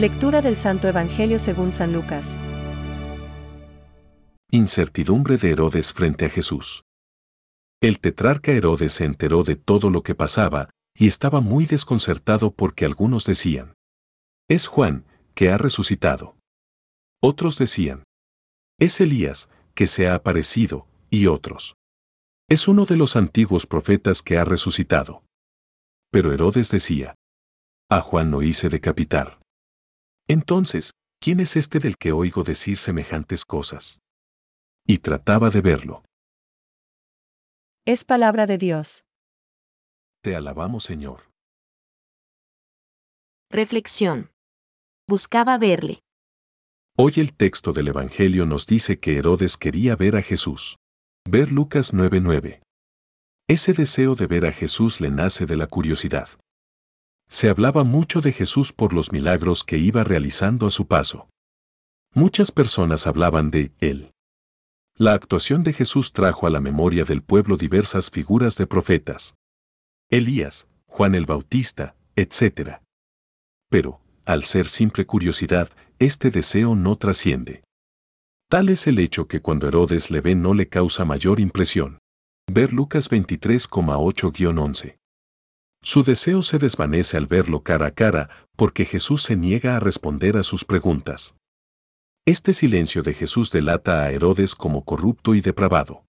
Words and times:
Lectura 0.00 0.40
del 0.40 0.56
Santo 0.56 0.88
Evangelio 0.88 1.38
según 1.38 1.72
San 1.72 1.92
Lucas. 1.92 2.38
Incertidumbre 4.50 5.36
de 5.36 5.50
Herodes 5.50 5.92
frente 5.92 6.24
a 6.24 6.30
Jesús. 6.30 6.84
El 7.82 8.00
tetrarca 8.00 8.50
Herodes 8.50 8.94
se 8.94 9.04
enteró 9.04 9.42
de 9.42 9.56
todo 9.56 9.90
lo 9.90 10.02
que 10.02 10.14
pasaba 10.14 10.70
y 10.94 11.06
estaba 11.06 11.42
muy 11.42 11.66
desconcertado 11.66 12.50
porque 12.50 12.86
algunos 12.86 13.26
decían, 13.26 13.74
es 14.48 14.68
Juan, 14.68 15.04
que 15.34 15.50
ha 15.50 15.58
resucitado. 15.58 16.34
Otros 17.22 17.58
decían, 17.58 18.04
es 18.78 19.02
Elías, 19.02 19.50
que 19.74 19.86
se 19.86 20.08
ha 20.08 20.14
aparecido, 20.14 20.86
y 21.10 21.26
otros. 21.26 21.74
Es 22.48 22.68
uno 22.68 22.86
de 22.86 22.96
los 22.96 23.16
antiguos 23.16 23.66
profetas 23.66 24.22
que 24.22 24.38
ha 24.38 24.46
resucitado. 24.46 25.24
Pero 26.10 26.32
Herodes 26.32 26.70
decía, 26.70 27.16
a 27.90 28.00
Juan 28.00 28.30
no 28.30 28.40
hice 28.40 28.70
decapitar. 28.70 29.39
Entonces, 30.30 30.92
¿quién 31.20 31.40
es 31.40 31.56
este 31.56 31.80
del 31.80 31.96
que 31.96 32.12
oigo 32.12 32.44
decir 32.44 32.76
semejantes 32.76 33.44
cosas? 33.44 33.98
Y 34.86 34.98
trataba 34.98 35.50
de 35.50 35.60
verlo. 35.60 36.04
Es 37.84 38.04
palabra 38.04 38.46
de 38.46 38.56
Dios. 38.56 39.02
Te 40.22 40.36
alabamos, 40.36 40.84
Señor. 40.84 41.32
Reflexión. 43.50 44.30
Buscaba 45.08 45.58
verle. 45.58 45.98
Hoy 46.96 47.14
el 47.16 47.36
texto 47.36 47.72
del 47.72 47.88
Evangelio 47.88 48.46
nos 48.46 48.68
dice 48.68 49.00
que 49.00 49.16
Herodes 49.16 49.56
quería 49.56 49.96
ver 49.96 50.14
a 50.14 50.22
Jesús. 50.22 50.76
Ver 51.28 51.50
Lucas 51.50 51.92
9:9. 51.92 52.62
Ese 53.48 53.72
deseo 53.72 54.14
de 54.14 54.28
ver 54.28 54.46
a 54.46 54.52
Jesús 54.52 55.00
le 55.00 55.10
nace 55.10 55.44
de 55.46 55.56
la 55.56 55.66
curiosidad. 55.66 56.28
Se 57.30 57.48
hablaba 57.48 57.84
mucho 57.84 58.20
de 58.20 58.32
Jesús 58.32 58.72
por 58.72 58.92
los 58.92 59.12
milagros 59.12 59.62
que 59.62 59.78
iba 59.78 60.02
realizando 60.02 60.66
a 60.66 60.70
su 60.72 60.88
paso. 60.88 61.28
Muchas 62.12 62.50
personas 62.50 63.06
hablaban 63.06 63.52
de 63.52 63.70
Él. 63.78 64.10
La 64.96 65.14
actuación 65.14 65.62
de 65.62 65.72
Jesús 65.72 66.12
trajo 66.12 66.48
a 66.48 66.50
la 66.50 66.60
memoria 66.60 67.04
del 67.04 67.22
pueblo 67.22 67.56
diversas 67.56 68.10
figuras 68.10 68.56
de 68.56 68.66
profetas. 68.66 69.36
Elías, 70.10 70.68
Juan 70.86 71.14
el 71.14 71.24
Bautista, 71.24 71.94
etc. 72.16 72.80
Pero, 73.68 74.00
al 74.24 74.42
ser 74.42 74.66
simple 74.66 75.06
curiosidad, 75.06 75.70
este 76.00 76.32
deseo 76.32 76.74
no 76.74 76.96
trasciende. 76.96 77.62
Tal 78.48 78.68
es 78.70 78.88
el 78.88 78.98
hecho 78.98 79.28
que 79.28 79.40
cuando 79.40 79.68
Herodes 79.68 80.10
le 80.10 80.20
ve 80.20 80.34
no 80.34 80.52
le 80.52 80.68
causa 80.68 81.04
mayor 81.04 81.38
impresión. 81.38 82.00
Ver 82.50 82.72
Lucas 82.72 83.08
23,8-11. 83.08 84.99
Su 85.82 86.02
deseo 86.02 86.42
se 86.42 86.58
desvanece 86.58 87.16
al 87.16 87.26
verlo 87.26 87.62
cara 87.62 87.86
a 87.86 87.90
cara 87.92 88.28
porque 88.56 88.84
Jesús 88.84 89.22
se 89.22 89.36
niega 89.36 89.76
a 89.76 89.80
responder 89.80 90.36
a 90.36 90.42
sus 90.42 90.64
preguntas. 90.64 91.34
Este 92.26 92.52
silencio 92.52 93.02
de 93.02 93.14
Jesús 93.14 93.50
delata 93.50 94.02
a 94.02 94.10
Herodes 94.10 94.54
como 94.54 94.84
corrupto 94.84 95.34
y 95.34 95.40
depravado. 95.40 96.04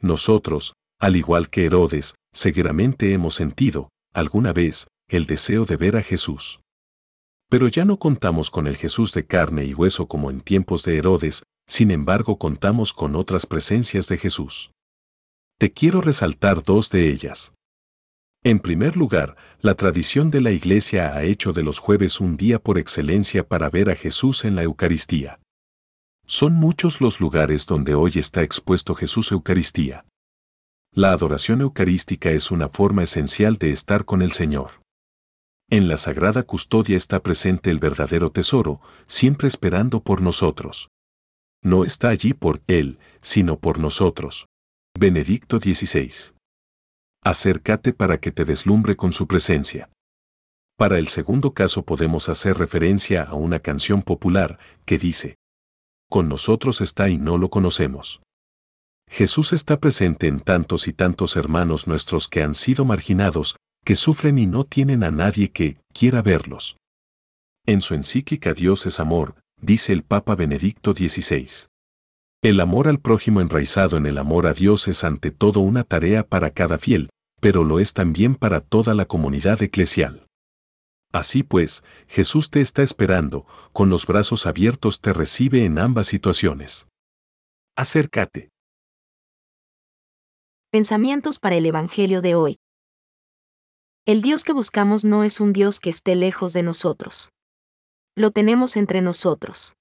Nosotros, 0.00 0.72
al 0.98 1.16
igual 1.16 1.50
que 1.50 1.66
Herodes, 1.66 2.14
seguramente 2.32 3.12
hemos 3.12 3.34
sentido, 3.34 3.90
alguna 4.14 4.52
vez, 4.52 4.88
el 5.08 5.26
deseo 5.26 5.64
de 5.66 5.76
ver 5.76 5.96
a 5.96 6.02
Jesús. 6.02 6.60
Pero 7.50 7.68
ya 7.68 7.84
no 7.84 7.98
contamos 7.98 8.50
con 8.50 8.66
el 8.66 8.76
Jesús 8.76 9.12
de 9.12 9.26
carne 9.26 9.64
y 9.64 9.74
hueso 9.74 10.06
como 10.06 10.30
en 10.30 10.40
tiempos 10.40 10.82
de 10.84 10.96
Herodes, 10.96 11.42
sin 11.66 11.90
embargo 11.90 12.38
contamos 12.38 12.92
con 12.94 13.16
otras 13.16 13.46
presencias 13.46 14.08
de 14.08 14.16
Jesús. 14.16 14.70
Te 15.58 15.72
quiero 15.72 16.00
resaltar 16.00 16.62
dos 16.62 16.90
de 16.90 17.10
ellas. 17.10 17.52
En 18.44 18.60
primer 18.60 18.96
lugar, 18.96 19.36
la 19.60 19.74
tradición 19.74 20.30
de 20.30 20.40
la 20.40 20.52
Iglesia 20.52 21.12
ha 21.14 21.24
hecho 21.24 21.52
de 21.52 21.64
los 21.64 21.80
jueves 21.80 22.20
un 22.20 22.36
día 22.36 22.60
por 22.60 22.78
excelencia 22.78 23.46
para 23.46 23.68
ver 23.68 23.90
a 23.90 23.96
Jesús 23.96 24.44
en 24.44 24.54
la 24.54 24.62
Eucaristía. 24.62 25.40
Son 26.24 26.54
muchos 26.54 27.00
los 27.00 27.20
lugares 27.20 27.66
donde 27.66 27.94
hoy 27.94 28.12
está 28.14 28.42
expuesto 28.42 28.94
Jesús 28.94 29.32
Eucaristía. 29.32 30.04
La 30.92 31.12
adoración 31.12 31.62
eucarística 31.62 32.30
es 32.30 32.50
una 32.50 32.68
forma 32.68 33.02
esencial 33.02 33.56
de 33.56 33.70
estar 33.70 34.04
con 34.04 34.22
el 34.22 34.32
Señor. 34.32 34.82
En 35.68 35.88
la 35.88 35.96
sagrada 35.96 36.44
custodia 36.44 36.96
está 36.96 37.22
presente 37.22 37.70
el 37.70 37.78
verdadero 37.78 38.30
tesoro, 38.30 38.80
siempre 39.06 39.48
esperando 39.48 40.00
por 40.02 40.22
nosotros. 40.22 40.88
No 41.62 41.84
está 41.84 42.08
allí 42.08 42.34
por 42.34 42.62
Él, 42.68 42.98
sino 43.20 43.58
por 43.58 43.78
nosotros. 43.78 44.46
Benedicto 44.98 45.58
XVI. 45.58 46.37
Acércate 47.22 47.92
para 47.92 48.18
que 48.18 48.32
te 48.32 48.44
deslumbre 48.44 48.96
con 48.96 49.12
su 49.12 49.26
presencia. 49.26 49.90
Para 50.76 50.98
el 50.98 51.08
segundo 51.08 51.52
caso 51.52 51.84
podemos 51.84 52.28
hacer 52.28 52.56
referencia 52.56 53.24
a 53.24 53.34
una 53.34 53.58
canción 53.58 54.02
popular 54.02 54.58
que 54.84 54.98
dice, 54.98 55.36
Con 56.08 56.28
nosotros 56.28 56.80
está 56.80 57.08
y 57.08 57.18
no 57.18 57.36
lo 57.36 57.50
conocemos. 57.50 58.20
Jesús 59.10 59.52
está 59.52 59.80
presente 59.80 60.28
en 60.28 60.40
tantos 60.40 60.86
y 60.86 60.92
tantos 60.92 61.36
hermanos 61.36 61.86
nuestros 61.86 62.28
que 62.28 62.42
han 62.42 62.54
sido 62.54 62.84
marginados, 62.84 63.56
que 63.84 63.96
sufren 63.96 64.38
y 64.38 64.46
no 64.46 64.64
tienen 64.64 65.02
a 65.02 65.10
nadie 65.10 65.50
que 65.50 65.78
quiera 65.92 66.22
verlos. 66.22 66.76
En 67.66 67.80
su 67.80 67.94
encíclica 67.94 68.54
Dios 68.54 68.86
es 68.86 69.00
amor, 69.00 69.34
dice 69.60 69.92
el 69.92 70.04
Papa 70.04 70.34
Benedicto 70.36 70.92
XVI. 70.92 71.68
El 72.40 72.60
amor 72.60 72.86
al 72.86 73.00
prójimo 73.00 73.40
enraizado 73.40 73.96
en 73.96 74.06
el 74.06 74.16
amor 74.16 74.46
a 74.46 74.54
Dios 74.54 74.86
es 74.86 75.02
ante 75.02 75.32
todo 75.32 75.58
una 75.58 75.82
tarea 75.82 76.22
para 76.22 76.52
cada 76.52 76.78
fiel, 76.78 77.10
pero 77.40 77.64
lo 77.64 77.80
es 77.80 77.94
también 77.94 78.36
para 78.36 78.60
toda 78.60 78.94
la 78.94 79.06
comunidad 79.06 79.60
eclesial. 79.60 80.24
Así 81.12 81.42
pues, 81.42 81.82
Jesús 82.06 82.50
te 82.50 82.60
está 82.60 82.82
esperando, 82.82 83.44
con 83.72 83.88
los 83.88 84.06
brazos 84.06 84.46
abiertos 84.46 85.00
te 85.00 85.12
recibe 85.12 85.64
en 85.64 85.80
ambas 85.80 86.06
situaciones. 86.06 86.86
Acércate. 87.76 88.50
Pensamientos 90.70 91.40
para 91.40 91.56
el 91.56 91.66
Evangelio 91.66 92.22
de 92.22 92.36
hoy. 92.36 92.58
El 94.06 94.22
Dios 94.22 94.44
que 94.44 94.52
buscamos 94.52 95.04
no 95.04 95.24
es 95.24 95.40
un 95.40 95.52
Dios 95.52 95.80
que 95.80 95.90
esté 95.90 96.14
lejos 96.14 96.52
de 96.52 96.62
nosotros. 96.62 97.30
Lo 98.14 98.30
tenemos 98.30 98.76
entre 98.76 99.00
nosotros. 99.00 99.74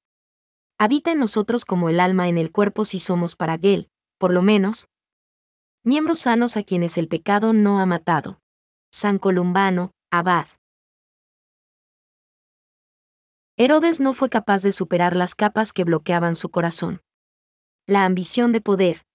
Habita 0.77 1.11
en 1.11 1.19
nosotros 1.19 1.65
como 1.65 1.89
el 1.89 1.99
alma 1.99 2.27
en 2.27 2.37
el 2.37 2.51
cuerpo 2.51 2.85
si 2.85 2.99
somos 2.99 3.35
para 3.35 3.57
Él, 3.61 3.89
por 4.17 4.33
lo 4.33 4.41
menos, 4.41 4.87
miembros 5.83 6.19
sanos 6.19 6.57
a 6.57 6.63
quienes 6.63 6.97
el 6.97 7.07
pecado 7.07 7.53
no 7.53 7.79
ha 7.79 7.85
matado. 7.85 8.39
San 8.91 9.19
Columbano, 9.19 9.91
Abad. 10.11 10.47
Herodes 13.57 13.99
no 13.99 14.13
fue 14.13 14.29
capaz 14.29 14.61
de 14.61 14.71
superar 14.71 15.15
las 15.15 15.33
capas 15.33 15.73
que 15.73 15.83
bloqueaban 15.83 16.35
su 16.35 16.49
corazón. 16.49 17.01
La 17.87 18.05
ambición 18.05 18.51
de 18.51 18.61
poder, 18.61 19.07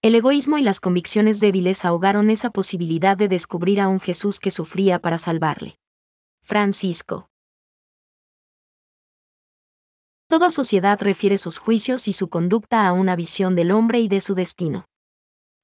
el 0.00 0.14
egoísmo 0.14 0.58
y 0.58 0.62
las 0.62 0.78
convicciones 0.78 1.40
débiles 1.40 1.84
ahogaron 1.84 2.30
esa 2.30 2.50
posibilidad 2.50 3.16
de 3.16 3.26
descubrir 3.26 3.80
a 3.80 3.88
un 3.88 3.98
Jesús 3.98 4.38
que 4.38 4.52
sufría 4.52 5.00
para 5.00 5.18
salvarle. 5.18 5.76
Francisco. 6.40 7.27
Toda 10.30 10.50
sociedad 10.50 11.00
refiere 11.00 11.38
sus 11.38 11.56
juicios 11.56 12.06
y 12.06 12.12
su 12.12 12.28
conducta 12.28 12.86
a 12.86 12.92
una 12.92 13.16
visión 13.16 13.54
del 13.54 13.70
hombre 13.70 14.00
y 14.00 14.08
de 14.08 14.20
su 14.20 14.34
destino. 14.34 14.84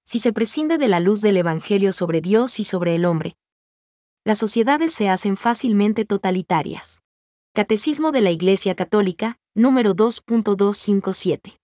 Si 0.07 0.19
se 0.19 0.33
prescinde 0.33 0.79
de 0.79 0.89
la 0.89 1.01
luz 1.01 1.21
del 1.21 1.37
Evangelio 1.37 1.93
sobre 1.93 2.23
Dios 2.23 2.59
y 2.59 2.65
sobre 2.65 2.95
el 2.95 3.05
hombre, 3.05 3.37
las 4.25 4.39
sociedades 4.39 4.95
se 4.95 5.11
hacen 5.11 5.37
fácilmente 5.37 6.07
totalitarias. 6.07 7.03
Catecismo 7.53 8.11
de 8.11 8.23
la 8.23 8.31
Iglesia 8.31 8.75
Católica, 8.75 9.37
número 9.55 9.95
2.257. 9.95 11.59